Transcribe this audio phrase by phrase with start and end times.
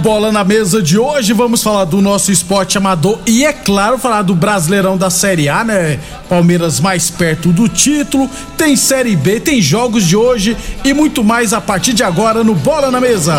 [0.00, 4.22] Bola na Mesa de hoje vamos falar do nosso esporte amador e, é claro, falar
[4.22, 6.00] do Brasileirão da Série A, né?
[6.26, 11.52] Palmeiras mais perto do título, tem Série B, tem jogos de hoje e muito mais
[11.52, 13.34] a partir de agora no Bola na Mesa.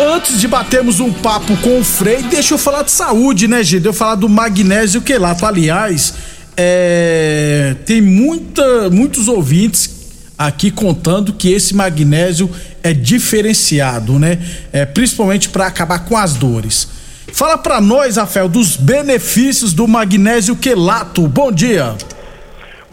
[0.00, 3.84] Antes de batermos um papo com o Frei, deixa eu falar de saúde, né, gente?
[3.84, 5.44] Eu falar do magnésio quelato.
[5.44, 6.14] Aliás,
[6.56, 9.98] é, tem muita, muitos ouvintes
[10.38, 12.48] aqui contando que esse magnésio
[12.82, 14.38] é diferenciado, né?
[14.72, 16.88] É, principalmente para acabar com as dores.
[17.32, 21.26] Fala para nós, Rafael, dos benefícios do magnésio quelato.
[21.28, 21.94] Bom dia.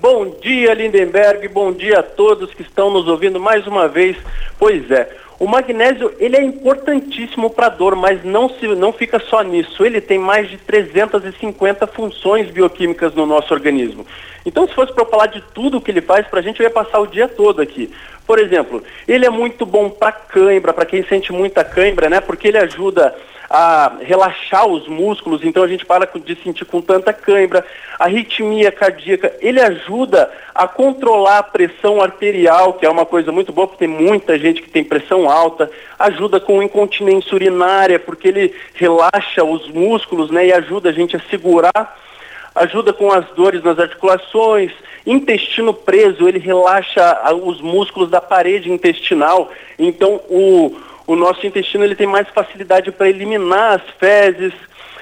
[0.01, 1.47] Bom dia, Lindenberg.
[1.47, 4.15] Bom dia a todos que estão nos ouvindo mais uma vez.
[4.59, 5.09] Pois é,
[5.39, 9.85] o magnésio ele é importantíssimo para dor, mas não, se, não fica só nisso.
[9.85, 14.05] Ele tem mais de 350 funções bioquímicas no nosso organismo.
[14.45, 16.63] Então, se fosse para falar de tudo o que ele faz para a gente, eu
[16.63, 17.91] ia passar o dia todo aqui.
[18.25, 22.21] Por exemplo, ele é muito bom para cãibra, para quem sente muita cãibra, né?
[22.21, 23.13] Porque ele ajuda
[23.49, 27.65] a relaxar os músculos, então a gente para de sentir com tanta cãibra.
[27.99, 33.53] A arritmia cardíaca, ele ajuda a controlar a pressão arterial, que é uma coisa muito
[33.53, 35.69] boa, porque tem muita gente que tem pressão alta.
[35.97, 40.47] Ajuda com incontinência urinária, porque ele relaxa os músculos, né?
[40.47, 41.95] E ajuda a gente a segurar
[42.55, 44.71] ajuda com as dores nas articulações,
[45.05, 50.73] intestino preso, ele relaxa os músculos da parede intestinal, então o,
[51.07, 54.53] o nosso intestino ele tem mais facilidade para eliminar as fezes,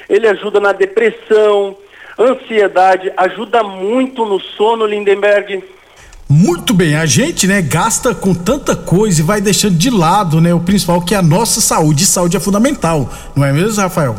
[0.10, 1.78] ele ajuda na depressão,
[2.20, 5.64] ansiedade, ajuda muito no sono, Lindenberg.
[6.30, 10.54] Muito bem, a gente, né, gasta com tanta coisa e vai deixando de lado, né,
[10.54, 12.04] o principal que é a nossa saúde.
[12.04, 14.16] E saúde é fundamental, não é mesmo, Rafael?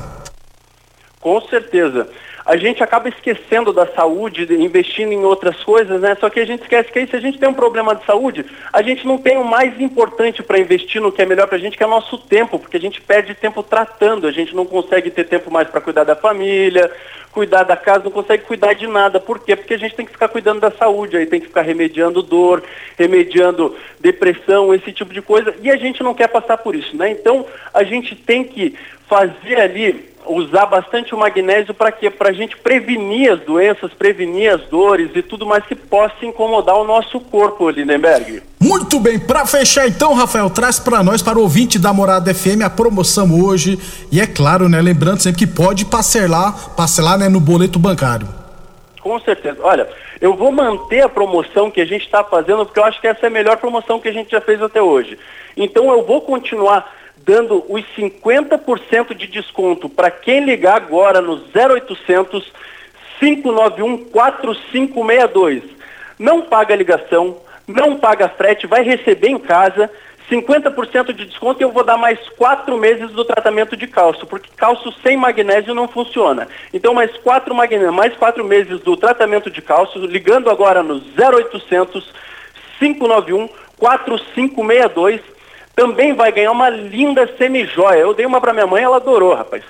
[1.21, 2.09] Com certeza
[2.45, 6.15] a gente acaba esquecendo da saúde, investindo em outras coisas, né?
[6.21, 8.45] Só que a gente esquece que aí, se a gente tem um problema de saúde,
[8.73, 11.61] a gente não tem o mais importante para investir no que é melhor para a
[11.61, 14.67] gente, que é o nosso tempo, porque a gente perde tempo tratando, a gente não
[14.67, 16.91] consegue ter tempo mais para cuidar da família,
[17.33, 19.19] cuidar da casa, não consegue cuidar de nada.
[19.19, 19.57] Por quê?
[19.57, 22.63] Porque a gente tem que ficar cuidando da saúde, aí tem que ficar remediando dor,
[22.99, 27.11] remediando depressão, esse tipo de coisa, e a gente não quer passar por isso, né?
[27.11, 28.77] Então, a gente tem que
[29.15, 32.11] fazer ali usar bastante o magnésio para quê?
[32.11, 36.75] Para a gente prevenir as doenças, prevenir as dores e tudo mais que possa incomodar
[36.77, 38.43] o nosso corpo, Lindenberg.
[38.59, 42.63] Muito bem, para fechar então, Rafael, traz para nós, para o ouvinte da Morada FM,
[42.65, 43.79] a promoção hoje.
[44.11, 48.27] E é claro, né, lembrando sempre que pode parcelar, parcelar né, no boleto bancário.
[49.01, 49.59] Com certeza.
[49.63, 49.87] Olha,
[50.21, 53.27] eu vou manter a promoção que a gente está fazendo, porque eu acho que essa
[53.27, 55.19] é a melhor promoção que a gente já fez até hoje.
[55.57, 62.53] Então eu vou continuar dando os 50% de desconto para quem ligar agora no 0800
[63.21, 65.63] 591 4562.
[66.19, 69.91] Não paga ligação, não paga frete, vai receber em casa
[70.31, 74.51] 50% de desconto e eu vou dar mais quatro meses do tratamento de cálcio, porque
[74.57, 76.49] cálcio sem magnésio não funciona.
[76.73, 82.13] Então, mais quatro, mais quatro meses do tratamento de cálcio, ligando agora no 0800
[82.79, 85.34] 591 4562
[85.75, 87.99] também vai ganhar uma linda semijoia.
[87.99, 89.63] Eu dei uma para minha mãe, ela adorou, rapaz.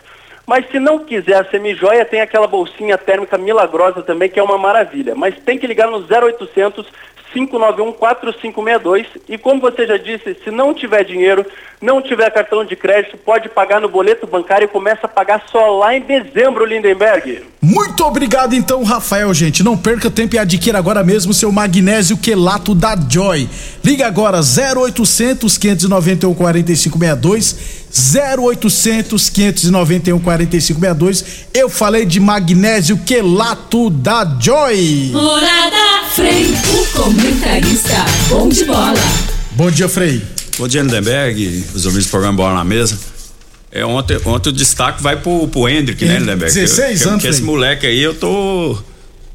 [0.47, 4.59] Mas se não quiser a semijoia, tem aquela bolsinha térmica milagrosa também, que é uma
[4.59, 5.15] maravilha.
[5.15, 6.87] Mas tem que ligar no 0800
[7.35, 9.07] 591-4562.
[9.29, 11.45] E como você já disse, se não tiver dinheiro,
[11.81, 15.79] não tiver cartão de crédito, pode pagar no boleto bancário e começa a pagar só
[15.79, 17.43] lá em dezembro, Lindenberg.
[17.61, 19.63] Muito obrigado então, Rafael, gente.
[19.63, 23.49] Não perca tempo e adquira agora mesmo seu magnésio quelato da Joy.
[23.85, 31.25] Liga agora 0800 591 4562 0800 591 4562.
[31.55, 35.11] Eu falei de magnésio quelato da Joy.
[35.13, 38.95] Morada Frei, o comentarista bom de bola.
[39.53, 40.23] Bom dia, Frei.
[40.59, 42.99] Bom dia, Lindenberg, os ouvintes do programa Bola na Mesa.
[43.71, 46.55] É, ontem, ontem o destaque vai pro, pro Hendrick, né, Lindenberg?
[46.55, 48.79] 16 que, anos, Porque esse moleque aí eu tô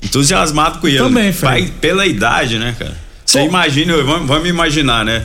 [0.01, 0.97] entusiasmado com ele.
[0.97, 1.73] Também, Frei.
[1.81, 2.95] Pela idade, né, cara?
[3.25, 5.23] Você imagina, vamos, vamos imaginar, né?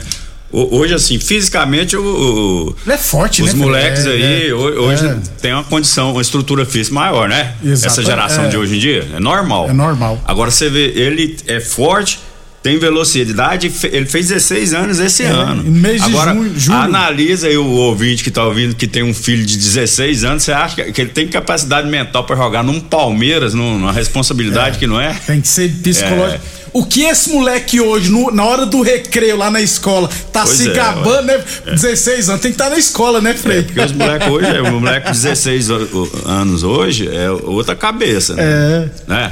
[0.51, 3.65] Hoje, assim, fisicamente, o, Ele é forte, os né?
[3.65, 5.17] moleques é, aí, é, hoje é.
[5.41, 7.55] tem uma condição, uma estrutura física maior, né?
[7.63, 8.47] Exato, Essa geração é.
[8.47, 9.07] de hoje em dia.
[9.15, 9.69] É normal.
[9.69, 10.19] É normal.
[10.23, 12.19] Agora você vê, ele é forte,
[12.65, 15.61] tem velocidade, ele fez 16 anos esse ano.
[15.63, 16.77] em mês de Agora, junho- julho.
[16.79, 20.51] analisa aí o ouvinte que tá ouvindo que tem um filho de 16 anos, você
[20.51, 24.99] acha que, ele tem capacidade mental para jogar num Palmeiras, num- numa responsabilidade que não
[24.99, 25.13] é?
[25.27, 26.43] Tem que ser psicológico.
[26.73, 30.57] O que esse moleque hoje, no- na hora do recreio lá na escola, tá Pois
[30.57, 31.43] se é, gabando, né?
[31.67, 33.59] 16 anos, tem que estar na escola, né, Frei?
[33.59, 37.29] É, porque os moleques hoje, é, o moleque de 16 o- o- anos hoje é
[37.29, 38.43] outra cabeça, né?
[38.43, 38.89] É.
[39.07, 39.31] Né?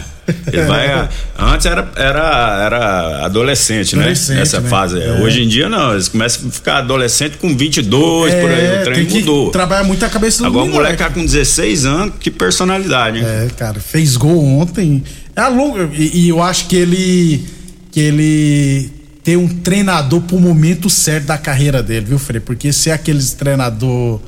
[0.52, 4.04] Ele vai, a- antes era, era, era adolescente, né?
[4.04, 4.70] Adolescente, Essa né?
[4.70, 5.02] fase.
[5.02, 5.12] É.
[5.22, 9.06] Hoje em dia não, eles começam a ficar adolescente com 22, por aí, o trem
[9.08, 9.52] É, mudou.
[9.52, 10.94] trabalhar muito a cabeça do Agora o moleque.
[10.94, 13.26] moleque tá com 16 anos, que personalidade, hein?
[13.26, 15.04] É, cara, fez gol ontem.
[15.36, 17.44] É longa, e, e eu acho que ele
[17.92, 18.90] que ele
[19.24, 22.40] tem um treinador pro momento certo da carreira dele, viu, Frei?
[22.40, 24.20] Porque se é aqueles treinador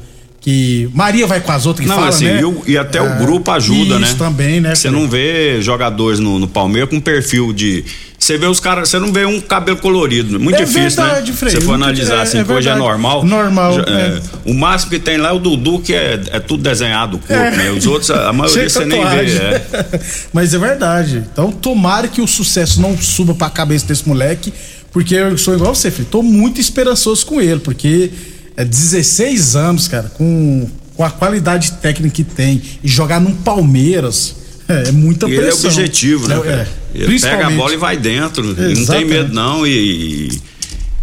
[0.46, 2.40] que Maria vai com as outras que Não, fala, assim, né?
[2.40, 4.06] e, o- e até É, o grupo ajuda, né?
[4.06, 4.76] Isso também, né?
[4.76, 7.84] Você não vê jogadores no, no Palmeiras com perfil de.
[8.20, 10.40] Você vê os caras, você não vê um cabelo colorido.
[10.40, 11.50] Muito É difícil, verdade, né?
[11.50, 13.26] Se for analisar é- assim, é que hoje é normal.
[13.26, 14.22] Normal, Já- é.
[14.46, 17.34] O máximo que tem lá é o Dudu, que é, é tudo desenhado, o corpo,
[17.34, 17.50] É.
[17.58, 17.72] né?
[17.72, 19.26] Os outros, a, maioria você nem vê.
[19.38, 19.62] É.
[20.32, 21.24] Mas é verdade.
[21.34, 24.54] Então, tomara que o sucesso não suba pra cabeça desse moleque,
[24.94, 26.08] porque eu sou igual você, filho.
[26.10, 28.12] Tô muito esperançoso com ele, porque
[28.58, 34.36] é 16 anos, cara, com, com a qualidade técnica que tem e jogar num Palmeiras.
[34.68, 35.70] É, é muita E ele é pressão.
[35.70, 36.36] objetivo, né?
[36.46, 36.68] É, é.
[37.04, 38.56] Ele pega a bola e vai dentro.
[38.58, 39.68] e Não tem medo, não.
[39.68, 40.42] E,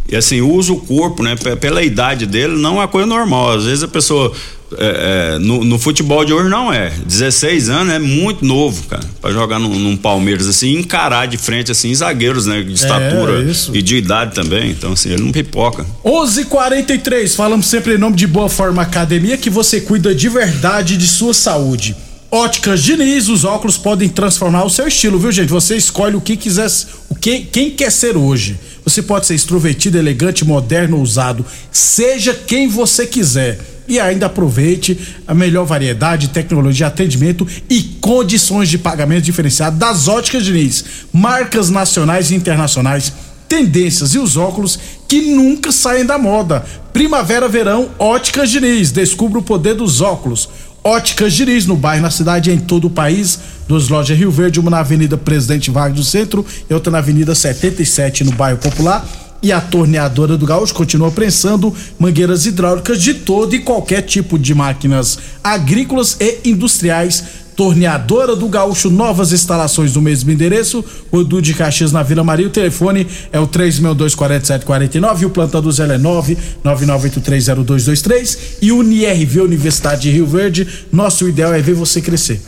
[0.09, 1.37] e, assim, usa o corpo, né?
[1.61, 3.53] Pela idade dele, não é uma coisa normal.
[3.53, 4.33] Às vezes a pessoa.
[4.79, 6.91] É, é, no, no futebol de hoje não é.
[7.07, 9.05] 16 anos é muito novo, cara.
[9.21, 12.63] Pra jogar num, num Palmeiras assim, encarar de frente, assim, zagueiros, né?
[12.63, 14.71] De estatura É, e de idade também.
[14.71, 15.87] Então, assim, ele não pipoca.
[16.05, 21.07] 11:43 falamos sempre em nome de Boa Forma Academia que você cuida de verdade de
[21.07, 21.95] sua saúde.
[22.35, 25.51] Óticas Diniz, os óculos podem transformar o seu estilo, viu gente?
[25.51, 26.67] Você escolhe o que quiser,
[27.11, 28.59] o que quem quer ser hoje.
[28.85, 33.61] Você pode ser extrovertido, elegante, moderno, ousado, seja quem você quiser.
[33.93, 40.47] E ainda aproveite a melhor variedade, tecnologia, atendimento e condições de pagamento diferenciado das Óticas
[40.47, 40.83] Diniz.
[41.13, 43.13] Marcas nacionais e internacionais
[43.47, 46.65] tendências e os óculos que nunca saem da moda.
[46.91, 48.91] Primavera, verão, Óticas Diniz.
[48.91, 50.49] Descubra o poder dos óculos.
[50.83, 53.39] Óticas Diniz, no bairro, na cidade e em todo o país.
[53.69, 57.35] Duas lojas Rio Verde, uma na Avenida Presidente Vargas do Centro e outra na Avenida
[57.35, 59.07] 77, no bairro Popular.
[59.43, 64.55] E a torneadora do Gaúcho continua prensando mangueiras hidráulicas de todo e qualquer tipo de
[64.55, 67.25] máquinas agrícolas e industriais
[67.57, 72.47] Torneadora do Gaúcho, novas instalações no mesmo endereço, o Edu de Caxias na Vila Maria.
[72.47, 80.01] O telefone é o 3624749 e o plantão do Zé é 999830223 e UniRV Universidade
[80.03, 80.67] de Rio Verde.
[80.91, 82.41] Nosso ideal é ver você crescer.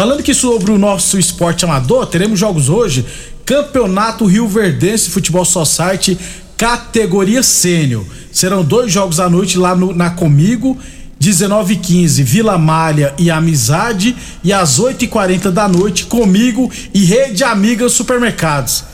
[0.00, 3.04] Falando aqui sobre o nosso esporte amador, teremos jogos hoje.
[3.44, 6.16] Campeonato Rio Verdense Futebol Society,
[6.56, 8.02] categoria sênior.
[8.32, 10.78] Serão dois jogos à noite lá no- na Comigo.
[11.18, 14.16] 19 h 15 Vila Malha e Amizade.
[14.42, 18.84] E às 8 h 40 da noite, Comigo e Rede Amiga Supermercados.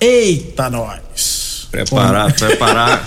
[0.00, 1.05] Eita, nós!
[1.70, 3.04] Preparar, preparar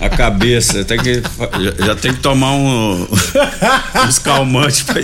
[0.00, 0.84] a cabeça.
[0.84, 3.06] Tem que, já, já tem que tomar um,
[4.06, 5.02] uns calmantes pra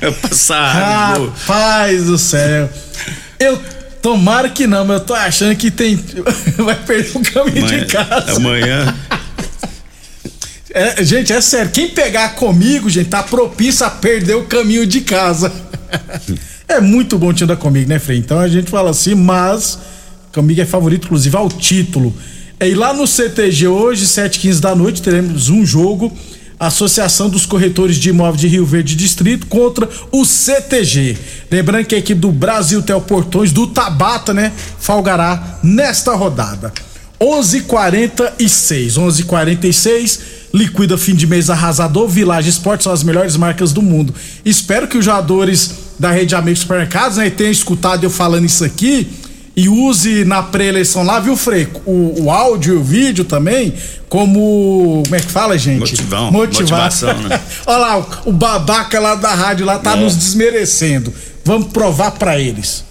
[0.00, 1.16] pra passar.
[1.16, 2.68] Rapaz do céu.
[3.38, 3.60] Eu
[4.02, 5.96] tomara que não, mas eu tô achando que tem.
[6.58, 8.36] Vai perder o caminho de casa.
[8.36, 8.94] Amanhã.
[10.70, 11.70] É, gente, é sério.
[11.70, 15.52] Quem pegar comigo, gente, tá propício a perder o caminho de casa.
[16.66, 18.18] é muito bom time da Comigo, né, Frei?
[18.18, 19.78] Então a gente fala assim, mas
[20.34, 22.12] Comigo é favorito, inclusive, ao título.
[22.58, 26.12] É, E lá no CTG hoje, 7h15 da noite, teremos um jogo.
[26.58, 31.16] Associação dos Corretores de Imóveis de Rio Verde Distrito, contra o CTG.
[31.50, 36.72] Lembrando que a equipe do Brasil Portões do Tabata, né, falgará nesta rodada.
[37.20, 40.20] 11:46, 11:46
[40.52, 42.08] liquida fim de mês arrasador.
[42.08, 44.12] Village Esportes são as melhores marcas do mundo.
[44.44, 49.08] Espero que os jogadores da rede Amigos Supermercados né, tenham escutado eu falando isso aqui
[49.56, 51.68] e use na pré-eleição lá, viu, Frei?
[51.86, 53.72] O, o áudio e o vídeo também,
[54.08, 55.02] como.
[55.04, 55.78] Como é que fala, gente?
[55.80, 57.40] Motivão, motivação, né?
[57.66, 59.96] Olha lá, o, babaca lá da rádio lá tá é.
[59.96, 61.12] nos desmerecendo.
[61.44, 62.84] Vamos provar para eles.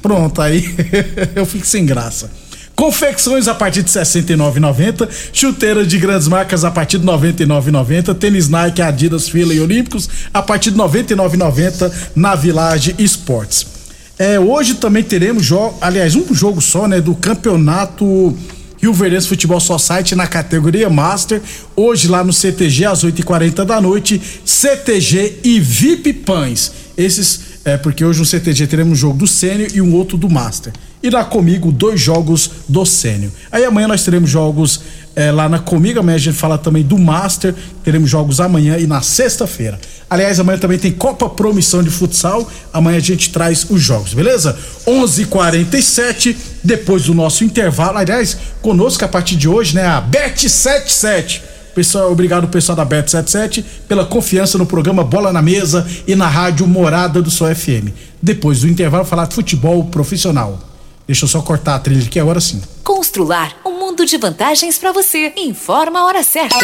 [0.00, 0.74] Pronto, aí
[1.34, 2.30] eu fico sem graça.
[2.76, 5.08] Confecções a partir de R$ 69,90.
[5.32, 8.14] Chuteiras de grandes marcas a partir de R$ 99,90.
[8.14, 13.73] Tênis Nike, Adidas, Fila e Olímpicos a partir de R$ 99,90 na Village Esportes.
[14.18, 18.36] É, hoje também teremos jogo, aliás, um jogo só, né, do campeonato
[18.80, 21.42] Rio Verdense Futebol Society na categoria Master.
[21.74, 26.70] Hoje lá no CTG às 8h40 da noite, CTG e VIP Pães.
[26.96, 30.28] Esses é porque hoje no CTG teremos um jogo do Sênior e um outro do
[30.28, 30.72] Master.
[31.02, 33.30] Lá comigo, dois jogos do Sênior.
[33.50, 34.80] Aí amanhã nós teremos jogos
[35.16, 38.86] é, lá na Comigo, amanhã a gente fala também do Master, teremos jogos amanhã e
[38.86, 39.78] na sexta-feira.
[40.10, 44.56] Aliás, amanhã também tem Copa Promissão de Futsal, amanhã a gente traz os jogos, beleza?
[44.86, 52.12] 11:47 depois do nosso intervalo, aliás, conosco a partir de hoje, né, a Bet77 Pessoal,
[52.12, 57.20] obrigado pessoal da Bet77 pela confiança no programa Bola na Mesa e na rádio Morada
[57.20, 57.90] do Sol FM.
[58.22, 60.60] Depois do intervalo, falar de futebol profissional.
[61.04, 62.62] Deixa eu só cortar a trilha aqui agora sim.
[62.84, 65.32] Constrular um mundo de vantagens para você.
[65.36, 66.56] Informa a hora certa.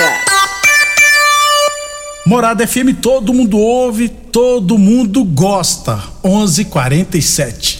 [2.27, 6.03] Morada FM, todo mundo ouve, todo mundo gosta.
[6.25, 7.80] 11:47.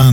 [0.00, 0.12] A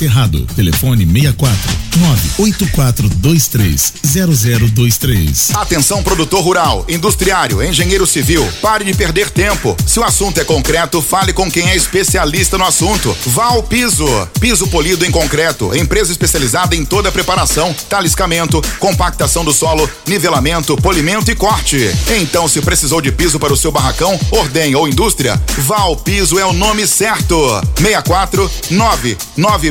[0.00, 0.46] Cerrado.
[0.56, 5.50] Telefone 64 98423 0023.
[5.54, 9.76] Atenção produtor rural, industriário, engenheiro civil, pare de perder tempo.
[9.86, 13.14] Se o assunto é concreto, fale com quem é especialista no assunto.
[13.26, 14.06] Vá ao Piso.
[14.40, 20.76] Piso polido em concreto, empresa especializada em toda a preparação, taliscamento, compactação do solo, nivelamento,
[20.78, 21.90] polimento e corte.
[22.18, 26.38] Então, se precisou de piso para o seu barracão, ordem ou indústria, vá ao Piso
[26.38, 27.36] é o nome certo.
[27.76, 29.70] 64 9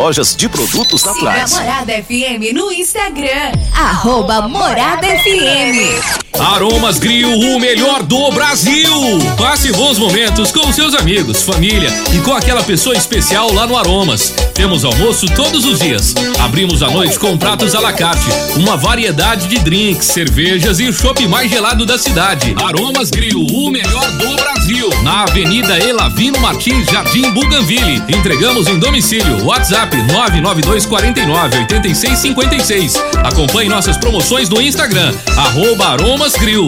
[0.01, 1.51] lojas de produtos naturais.
[1.51, 6.31] Siga Morada FM no Instagram, arroba Morada FM.
[6.39, 8.89] Aromas Grill, o melhor do Brasil.
[9.37, 14.33] Passe bons momentos com seus amigos, família e com aquela pessoa especial lá no Aromas.
[14.55, 16.15] Temos almoço todos os dias.
[16.39, 20.93] Abrimos à noite com pratos à la carte, uma variedade de drinks, cervejas e o
[20.93, 22.55] chopp mais gelado da cidade.
[22.63, 24.89] Aromas Grill, o melhor do Brasil.
[25.03, 28.01] Na Avenida Elavino Martins, Jardim Buganville.
[28.07, 29.45] Entregamos em domicílio.
[29.45, 32.95] WhatsApp 992 49 86 56.
[33.23, 36.67] Acompanhe nossas promoções no Instagram, arroba Aromas Grill.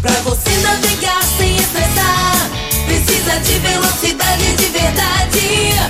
[0.00, 2.50] Pra você navegar sem estressar,
[2.86, 5.89] precisa de velocidade de verdade.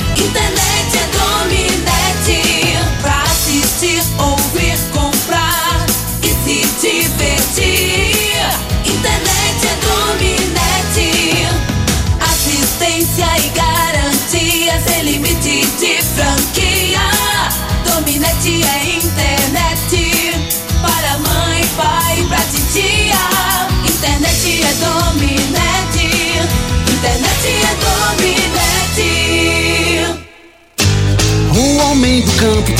[32.41, 32.80] Campo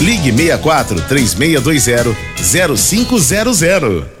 [0.01, 4.20] Ligue 64 3620 0500.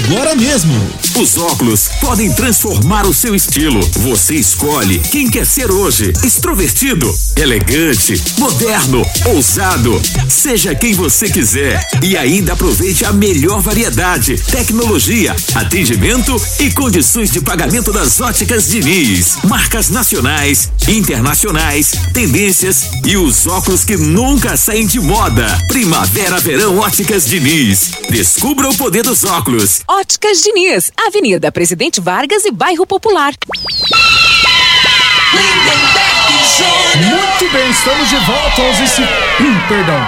[0.05, 0.73] agora mesmo.
[1.19, 3.79] Os óculos podem transformar o seu estilo.
[3.97, 10.01] Você escolhe quem quer ser hoje: extrovertido, elegante, moderno, ousado.
[10.29, 17.41] Seja quem você quiser e ainda aproveite a melhor variedade, tecnologia, atendimento e condições de
[17.41, 19.37] pagamento das óticas Diniz.
[19.43, 25.45] Marcas nacionais, internacionais, tendências e os óculos que nunca saem de moda.
[25.67, 27.91] Primavera, verão, óticas Diniz.
[28.09, 29.81] Descubra o poder dos óculos.
[29.99, 33.33] Óticas Diniz, Avenida Presidente Vargas e Bairro Popular.
[36.95, 39.01] Muito bem, estamos de volta, 11 c...
[39.43, 39.99] hum, perdão.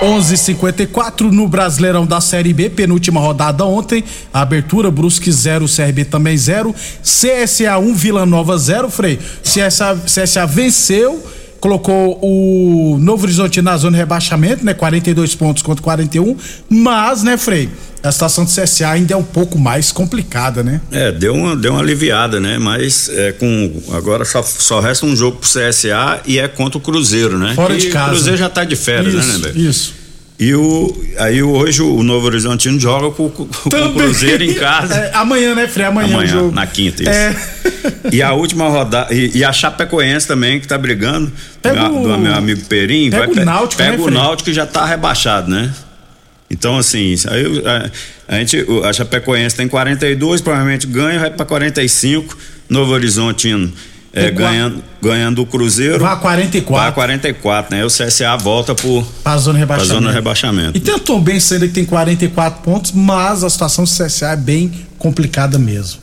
[0.00, 4.04] 11:54 no Brasileirão da Série B, penúltima rodada ontem.
[4.32, 6.72] Abertura Brusque 0, CRB também 0.
[7.02, 9.18] CSA 1, Vila Nova 0, Frei.
[9.42, 11.20] CSA, CSA venceu,
[11.58, 14.72] colocou o Novo Horizonte na zona de rebaixamento, né?
[14.72, 16.36] 42 pontos contra 41.
[16.68, 17.68] Mas, né, Frei?
[18.02, 20.80] A situação do CSA ainda é um pouco mais complicada, né?
[20.90, 22.58] É, deu uma, deu uma aliviada, né?
[22.58, 26.80] Mas é com agora só, só resta um jogo pro CSA e é contra o
[26.80, 27.52] Cruzeiro, né?
[27.54, 28.06] Fora de E casa.
[28.08, 29.56] O Cruzeiro já tá de férias, Isso, né, Neber?
[29.56, 29.94] Isso.
[30.40, 33.92] E o aí hoje o Novo Horizontino joga com, com, o.
[33.94, 34.92] Cruzeiro em casa.
[34.98, 35.86] É, amanhã, né, Frei?
[35.86, 36.52] Amanhã, Amanhã, o jogo.
[36.54, 37.10] na quinta, isso.
[37.12, 37.36] É.
[38.10, 39.14] E a última rodada.
[39.14, 41.30] E, e a Chapecoense também, que tá brigando.
[41.62, 43.08] Pega do, o- do meu amigo Perim.
[43.10, 44.10] pega o pe- Náutico, Pega né, o?
[44.10, 45.72] Náutico que já tá rebaixado, né?
[46.52, 47.62] Então, assim, aí
[48.28, 52.36] a, a gente, a Chapecoense tem 42, provavelmente ganha, vai pra 45.
[52.68, 53.72] Novo Horizontino
[54.12, 55.98] é, ganhando, ganhando o Cruzeiro.
[55.98, 56.80] Vai a 44.
[56.82, 57.80] Vai a 44, né?
[57.82, 60.04] Aí o CSA volta pro, Pra zona de pra rebaixamento.
[60.04, 60.76] zona rebaixamento.
[60.76, 64.32] E tem o Tom Benz ainda que tem 44 pontos, mas a situação do CSA
[64.32, 66.00] é bem complicada mesmo.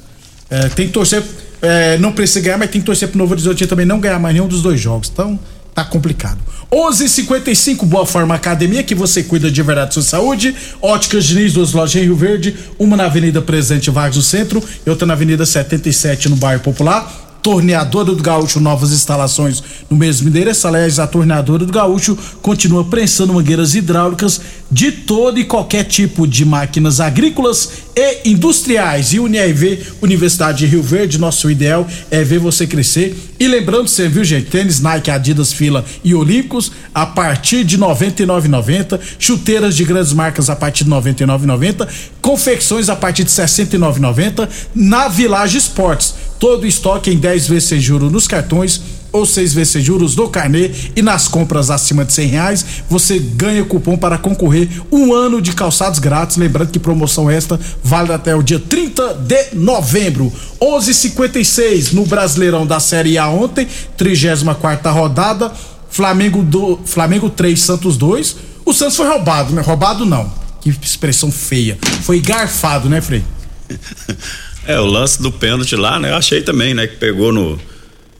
[0.49, 1.23] É, tem que torcer,
[1.61, 4.33] é, não precisa ganhar, mas tem que torcer pro Novo Horizonte também não ganhar mais
[4.33, 5.09] nenhum dos dois jogos.
[5.13, 5.39] Então,
[5.73, 6.37] tá complicado.
[6.71, 10.55] 11:55 Boa Forma Academia, que você cuida de verdade da sua saúde.
[10.81, 14.89] Óticas Diniz, duas lojas em Rio Verde, uma na Avenida Presidente Vargas no centro e
[14.89, 17.27] outra na Avenida 77 no bairro Popular.
[17.41, 20.67] Torneadora do Gaúcho, novas instalações no mesmo endereço.
[20.67, 26.45] Aliás, a Torneadora do Gaúcho continua prensando mangueiras hidráulicas de todo e qualquer tipo de
[26.45, 29.13] máquinas agrícolas e industriais.
[29.13, 33.15] E UniRV, Universidade de Rio Verde, nosso ideal é ver você crescer.
[33.39, 34.49] E lembrando você, viu, gente?
[34.49, 38.99] Tênis Nike, Adidas, Fila e Olímpicos a partir de R$ 99,90.
[39.17, 41.87] Chuteiras de grandes marcas a partir de R$ 99,90.
[42.21, 44.47] Confecções a partir de R$ 69,90.
[44.75, 46.13] Na Village Esportes.
[46.39, 50.29] Todo estoque em 10 vezes sem juros nos cartões ou seis vezes sem juros do
[50.29, 55.41] carnê e nas compras acima de cem reais você ganha cupom para concorrer um ano
[55.41, 56.37] de calçados grátis.
[56.37, 60.31] Lembrando que promoção esta vale até o dia 30 de novembro.
[60.61, 63.67] 11:56 no Brasileirão da Série A ontem,
[63.97, 65.51] 34 quarta rodada.
[65.89, 68.35] Flamengo do Flamengo 3, Santos 2.
[68.65, 69.61] O Santos foi roubado, né?
[69.61, 70.31] Roubado não.
[70.61, 71.77] Que expressão feia.
[72.03, 73.23] Foi garfado, né, Frei?
[74.67, 76.11] É, o lance do pênalti lá, né?
[76.11, 76.85] Eu achei também, né?
[76.85, 77.59] Que pegou no,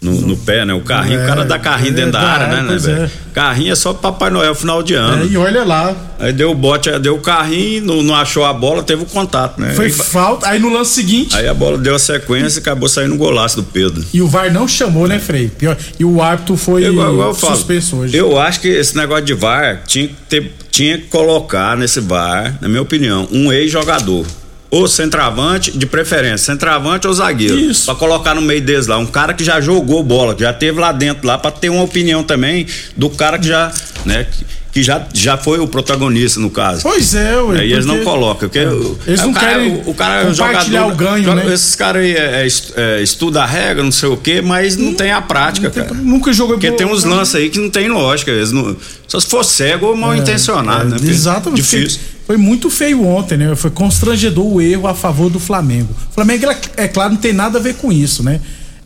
[0.02, 0.74] no, no pé, né?
[0.74, 2.86] O carrinho, É, o cara dá carrinho é, dentro da dá, área, né, né, pois
[2.86, 3.04] velho?
[3.04, 3.10] é.
[3.34, 5.24] Carrinho é só Papai Noel final de ano.
[5.24, 5.96] É, e olha lá.
[6.20, 9.60] Aí deu o bote, deu o carrinho, não, não achou a bola, teve o contato,
[9.60, 9.74] né?
[9.74, 10.48] Foi aí, falta.
[10.48, 11.36] Aí no lance seguinte.
[11.36, 14.04] aí a bola deu a sequência e acabou saindo um golaço do Pedro.
[14.14, 15.50] E o VAR não chamou, né, Frei?
[15.50, 15.78] Pior.
[16.00, 18.16] E o árbitro foi igual eu falo, suspenso hoje.
[18.18, 22.58] Eu acho que esse negócio de VAR tinha que, ter, tinha que colocar nesse VAR,
[22.62, 24.26] na minha opinião, um ex-jogador.
[24.72, 27.60] Ou centroavante, de preferência, centroavante ou zagueiro.
[27.60, 27.86] Isso.
[27.86, 28.98] Pra colocar no meio deles lá.
[28.98, 31.84] Um cara que já jogou bola, que já teve lá dentro lá, pra ter uma
[31.84, 33.72] opinião também do cara que já,
[34.06, 36.84] né, que, que já, já foi o protagonista no caso.
[36.84, 38.48] Pois é, ué, Aí eles não colocam.
[38.48, 41.24] Porque o- Eles não o cara, querem o, o cara é compartilhar jogador, o ganho,
[41.24, 41.54] joga- né?
[41.54, 44.94] Esses caras aí é, é é, estuda a regra, não sei o quê, mas não,
[44.94, 45.94] tem a prática, cara.
[45.94, 47.16] Nunca jogou Porque tem uns né?
[47.16, 48.30] lances aí que não tem lógica.
[48.32, 48.76] Eles não,
[49.08, 50.98] só se for cego ou mal intencionado, né?
[51.10, 51.62] Exatamente.
[51.62, 52.00] Difícil.
[52.28, 53.56] Foi muito feio ontem, né?
[53.56, 55.90] Foi constrangedor o erro a favor do Flamengo.
[56.12, 56.46] O Flamengo,
[56.78, 58.40] é claro, não tem nada a ver com isso, né?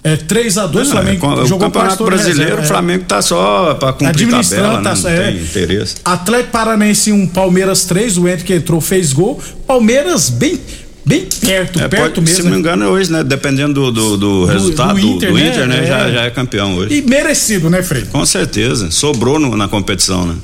[0.03, 2.63] É 3 a 2 o Não, é, Flamengo com- o jogou Campeonato Brasileiro, o é.
[2.63, 5.01] Flamengo tá só pra cumprir Administrando, tabela, né?
[5.01, 5.31] tá Não é.
[5.31, 5.95] tem interesse.
[6.03, 9.41] Atlético Paranaense 1, Palmeiras 3, o Hendrick entrou, fez gol.
[9.65, 10.59] Palmeiras bem,
[11.05, 12.43] bem perto, É, perto pode- Se mesmo.
[12.43, 12.59] não me né?
[12.59, 13.23] engano, hoje, né?
[13.23, 15.77] Dependendo do, do, do resultado do do Inter, Inter, do Inter né?
[15.77, 15.83] né?
[15.83, 15.87] É.
[15.87, 16.95] Já, já é campeão hoje.
[16.97, 18.03] E merecido, né, Frei?
[18.11, 18.91] Com certeza.
[18.91, 20.35] Sobrou no- na competição, né?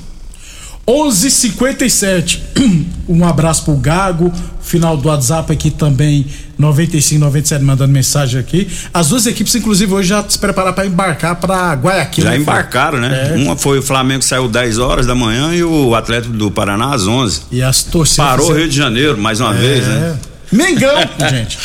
[0.90, 2.40] 11:57.
[3.08, 6.24] Um abraço pro Gago, final do WhatsApp aqui também
[6.56, 8.68] 95 97 mandando mensagem aqui.
[8.94, 12.22] As duas equipes inclusive hoje já se prepararam para embarcar para Guayaquil.
[12.22, 13.32] Já né, embarcaram, né?
[13.32, 13.36] É.
[13.36, 17.04] Uma foi o Flamengo saiu 10 horas da manhã e o Atlético do Paraná às
[17.08, 17.42] 11.
[17.50, 19.58] E as torcidas Parou o Rio de Janeiro mais uma É.
[19.58, 20.16] vez, né?
[20.52, 20.96] Mengão,
[21.30, 21.58] gente.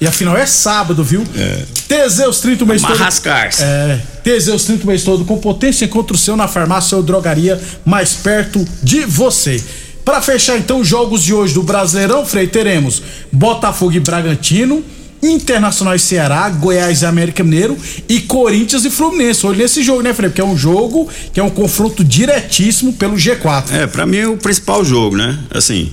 [0.00, 1.24] E afinal é sábado, viu?
[1.88, 2.98] Teseus 30 o mês todo.
[2.98, 3.62] Marrascar-se.
[3.62, 4.00] É.
[4.22, 8.12] Teseus 30 o mês todo com potência encontra o seu na farmácia ou drogaria mais
[8.14, 9.62] perto de você.
[10.04, 14.84] Pra fechar então os jogos de hoje do Brasileirão, Frei, teremos Botafogo e Bragantino,
[15.20, 17.76] Internacional e Ceará, Goiás e América Mineiro
[18.08, 19.44] e Corinthians e Fluminense.
[19.44, 20.28] Olha nesse jogo, né, Frei?
[20.28, 23.72] Porque é um jogo que é um confronto diretíssimo pelo G4.
[23.72, 25.38] É, pra mim é o principal jogo, né?
[25.50, 25.92] Assim,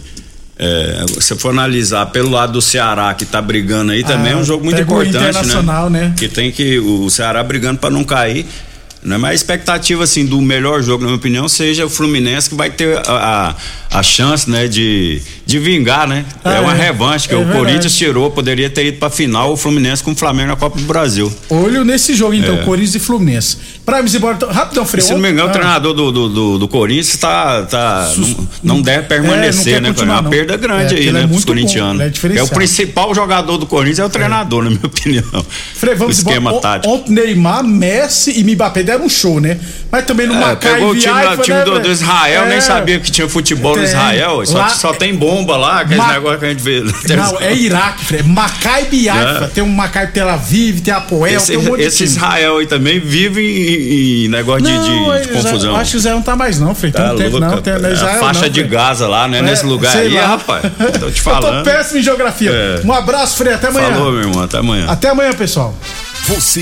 [0.57, 4.37] é, se for analisar pelo lado do Ceará que tá brigando aí, também Ah, é
[4.37, 6.13] um jogo muito importante, Internacional, né?
[6.17, 8.45] Que tem que o Ceará brigando pra não cair.
[9.03, 9.17] Né?
[9.17, 12.69] Mas a expectativa assim do melhor jogo, na minha opinião, seja o Fluminense que vai
[12.69, 13.55] ter a, a,
[13.93, 16.25] a chance, né, de, de vingar, né?
[16.43, 16.81] Ah, é uma é.
[16.85, 17.59] revanche que É o verdade.
[17.59, 20.85] Corinthians tirou, poderia ter ido pra final o Fluminense com o Flamengo na Copa do
[20.85, 21.31] Brasil.
[21.49, 22.63] Olho nesse jogo, então, É.
[22.63, 23.57] Corinthians e Fluminense.
[23.85, 25.03] Pra irmos embora, rapidão, Frei.
[25.03, 25.53] Se não me engano, o Ah.
[25.53, 29.93] treinador do, do, do, do Corinthians tá, tá, não, não deve É, não permanecer, né?
[29.95, 30.29] É uma não.
[30.29, 32.01] perda grande É, aí, ele né, é pros bom, corintianos.
[32.01, 35.45] é é, o principal jogador do Corinthians é o treinador, na minha opinião.
[35.75, 36.55] Frei, vamos o esquema embora.
[36.55, 36.93] O- tático.
[36.93, 39.59] Ontem Neymar, Messi e Mbappé deram um show, né?
[39.91, 42.49] Mas também no É, Macai pegou o time, o time né, do, do Israel, É.
[42.49, 43.93] nem sabia que tinha futebol Tem.
[43.93, 44.45] Israel.
[44.45, 46.81] Só, Lá- só tem bomba lá, aquele Ma- negócio que a gente vê.
[47.15, 48.23] Não, é Iraque, Frei.
[48.23, 49.45] Macai Haifa.
[49.45, 49.47] É.
[49.47, 52.09] Tem um Macai Tel Aviv, tem a Poel, Esse, tem um monte de esse time.
[52.09, 55.75] Israel aí também vive em, em negócio de- de, Não, de eu confusão.
[55.75, 56.91] acho que o Zé não tá mais não, Frei.
[56.91, 57.61] Tem Tá um louco, não.
[57.61, 58.63] Tem, não é é Israel, a faixa não, de.
[58.63, 59.39] Gaza lá, né?
[59.39, 60.25] É, nesse lugar aí, lá.
[60.27, 60.63] rapaz.
[60.99, 61.63] Tô te Eu falando.
[61.63, 62.49] tô péssimo em geografia.
[62.51, 62.81] É.
[62.85, 63.53] Um abraço, Frei.
[63.53, 63.91] Até amanhã.
[63.93, 64.43] Falou, meu irmão.
[64.43, 64.85] Até amanhã.
[64.89, 65.75] Até amanhã, pessoal.
[66.27, 66.39] Você